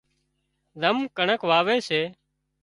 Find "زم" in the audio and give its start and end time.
0.81-0.97